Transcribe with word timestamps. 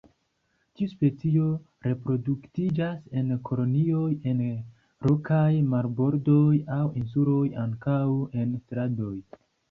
Tiu 0.77 0.87
specio 0.91 1.47
reproduktiĝas 1.87 3.11
en 3.21 3.27
kolonioj 3.49 4.07
en 4.31 4.41
rokaj 5.09 5.51
marbordoj 5.73 6.55
aŭ 6.77 6.87
insuloj, 7.03 7.43
ankaŭ 7.65 7.99
en 8.45 8.57
strandoj. 8.63 9.13